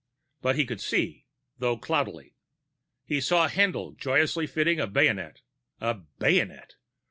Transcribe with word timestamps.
But 0.41 0.55
he 0.55 0.65
could 0.65 0.81
see, 0.81 1.27
though 1.59 1.77
cloudily. 1.77 2.33
He 3.05 3.21
saw 3.21 3.47
Haendl 3.47 3.91
joyously 3.99 4.47
fitting 4.47 4.79
a 4.79 4.87
bayonet 4.87 5.41
_a 5.79 6.05
bayonet! 6.17 6.77